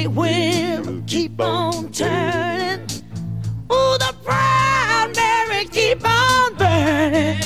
[0.00, 2.86] big wheel keep on turning.
[3.68, 7.38] Oh, the proud Mary keep on burning.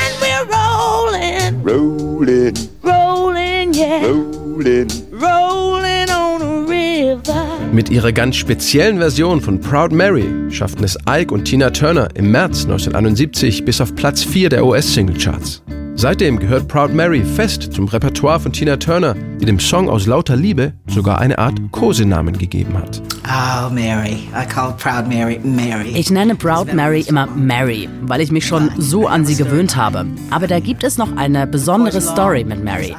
[0.00, 4.88] And we're rolling, Rolling, rolling, yeah, rolling.
[5.10, 7.72] rolling on a river.
[7.72, 12.30] Mit ihrer ganz speziellen Version von Proud Mary schafften es Ike und Tina Turner im
[12.30, 15.62] März 1971 bis auf Platz 4 der US-Singlecharts.
[15.96, 20.34] Seitdem gehört Proud Mary fest zum Repertoire von Tina Turner, die dem Song aus lauter
[20.34, 23.00] Liebe sogar eine Art Kosenamen gegeben hat.
[23.26, 24.28] Oh, Mary.
[24.34, 25.92] I call Proud Mary Mary.
[25.94, 30.04] Ich nenne Proud Mary immer Mary, weil ich mich schon so an sie gewöhnt habe.
[30.30, 32.96] Aber da gibt es noch eine besondere Story mit Mary.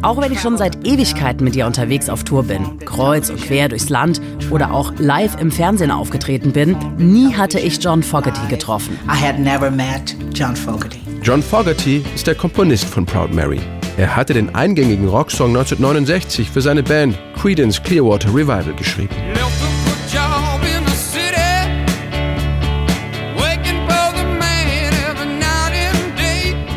[0.00, 3.68] Auch wenn ich schon seit Ewigkeiten mit ihr unterwegs auf Tour bin, kreuz und quer
[3.68, 4.20] durchs Land
[4.50, 8.98] oder auch live im Fernsehen aufgetreten bin, nie hatte ich John Fogerty getroffen.
[9.06, 11.01] I had never met John Fogerty.
[11.22, 13.60] John Fogerty ist der Komponist von Proud Mary.
[13.96, 19.14] Er hatte den eingängigen Rocksong 1969 für seine Band Creedence Clearwater Revival geschrieben.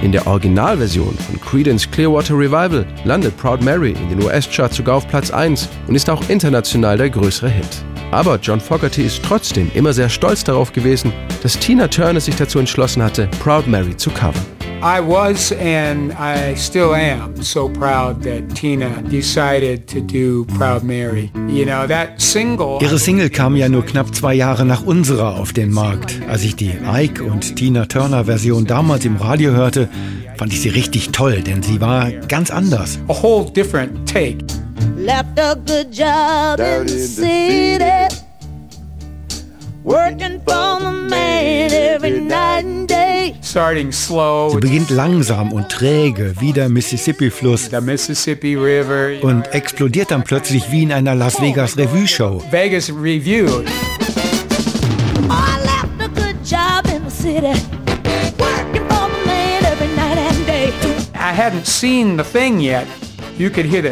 [0.03, 5.07] In der Originalversion von Creedence Clearwater Revival landet Proud Mary in den US-Charts sogar auf
[5.07, 7.83] Platz 1 und ist auch international der größere Hit.
[8.15, 11.11] Aber John Fogerty ist trotzdem immer sehr stolz darauf gewesen,
[11.43, 14.41] dass Tina Turner sich dazu entschlossen hatte, Proud Mary zu covern.
[14.81, 21.29] I was and I still am so proud that Tina decided to do Proud Mary.
[21.49, 22.77] You know, that single.
[22.79, 26.21] Ihre Single kam ja nur knapp zwei Jahre nach unserer auf den Markt.
[26.29, 29.89] Als ich die Ike und Tina Turner Version damals im Radio hörte,
[30.37, 32.97] fand ich sie richtig toll, denn sie war ganz anders.
[33.09, 34.44] a whole different take.
[35.05, 38.15] Left a good job in the in the city.
[39.83, 43.35] Working for the man every night and day.
[43.43, 44.49] Starting slow.
[44.49, 49.19] Sie beginnt langsam und träge wie der Mississippi-Fluss the Mississippi River.
[49.21, 52.41] und explodiert dann plötzlich wie in einer Las Vegas Revue-Show.
[52.49, 53.45] Vegas Review.
[53.45, 53.63] Oh,
[55.29, 57.53] I left a good job in the city.
[58.39, 60.73] Working for the man every night and day.
[61.13, 62.87] I hadn't seen the thing yet.
[63.37, 63.83] You could hear.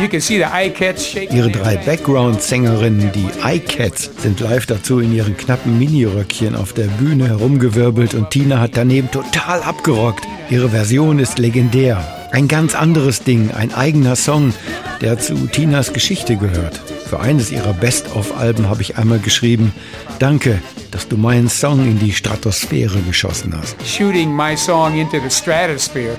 [0.00, 1.36] You could see the eye cats shaking.
[1.36, 7.28] Ihre drei Background-Sängerinnen, die iCats, sind live dazu in ihren knappen Miniröckchen auf der Bühne
[7.28, 10.24] herumgewirbelt und Tina hat daneben total abgerockt.
[10.50, 12.28] Ihre Version ist legendär.
[12.32, 14.52] Ein ganz anderes Ding, ein eigener Song,
[15.00, 16.80] der zu Tinas Geschichte gehört.
[17.06, 19.72] Für eines ihrer Best-of-Alben habe ich einmal geschrieben,
[20.18, 20.60] danke,
[20.90, 23.76] dass du meinen Song in die Stratosphäre geschossen hast.
[23.86, 26.16] shooting my song into the stratosphere.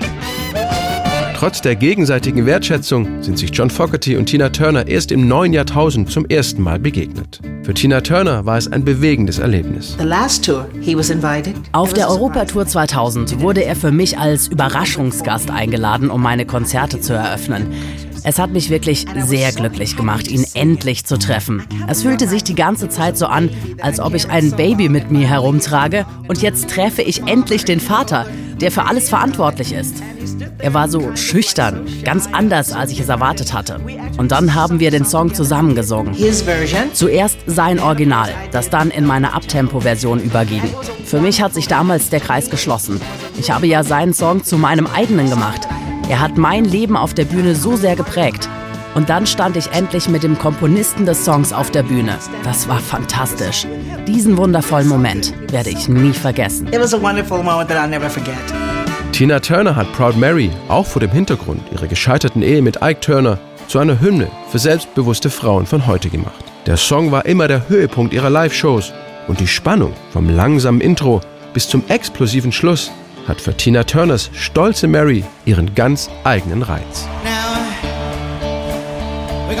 [1.38, 6.10] Trotz der gegenseitigen Wertschätzung sind sich John Fogerty und Tina Turner erst im neuen Jahrtausend
[6.10, 7.40] zum ersten Mal begegnet.
[7.62, 9.98] Für Tina Turner war es ein bewegendes Erlebnis.
[11.72, 17.12] Auf der Europatour 2000 wurde er für mich als Überraschungsgast eingeladen, um meine Konzerte zu
[17.12, 17.66] eröffnen.
[18.28, 21.62] Es hat mich wirklich sehr glücklich gemacht, ihn endlich zu treffen.
[21.86, 23.48] Es fühlte sich die ganze Zeit so an,
[23.80, 28.26] als ob ich ein Baby mit mir herumtrage und jetzt treffe ich endlich den Vater,
[28.60, 30.02] der für alles verantwortlich ist.
[30.58, 33.80] Er war so schüchtern, ganz anders, als ich es erwartet hatte.
[34.18, 36.12] Und dann haben wir den Song zusammen gesungen.
[36.94, 40.62] Zuerst sein Original, das dann in meine Abtempo-Version überging.
[41.04, 43.00] Für mich hat sich damals der Kreis geschlossen.
[43.38, 45.68] Ich habe ja seinen Song zu meinem eigenen gemacht.
[46.08, 48.48] Er hat mein Leben auf der Bühne so sehr geprägt.
[48.94, 52.16] Und dann stand ich endlich mit dem Komponisten des Songs auf der Bühne.
[52.44, 53.66] Das war fantastisch.
[54.06, 56.68] Diesen wundervollen Moment werde ich nie vergessen.
[56.68, 58.36] It was a wonderful moment that I'll never forget.
[59.10, 63.38] Tina Turner hat Proud Mary auch vor dem Hintergrund ihrer gescheiterten Ehe mit Ike Turner
[63.66, 66.44] zu einer Hymne für selbstbewusste Frauen von heute gemacht.
[66.66, 68.92] Der Song war immer der Höhepunkt ihrer Live-Shows
[69.26, 71.20] und die Spannung vom langsamen Intro
[71.52, 72.92] bis zum explosiven Schluss
[73.26, 77.06] hat für Tina Turners stolze Mary ihren ganz eigenen Reiz.
[77.24, 77.56] Now,
[79.48, 79.56] we're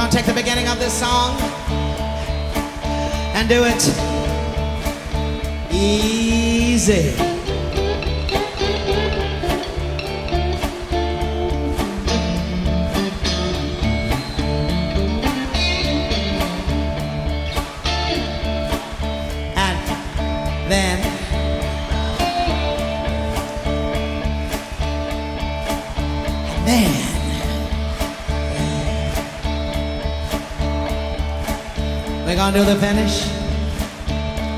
[32.26, 33.24] We're gonna do the finish.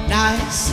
[0.08, 0.70] Nice.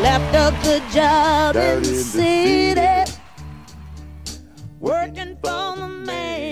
[0.00, 3.20] Left a good job in the, in the city, city,
[4.80, 6.47] working for the man.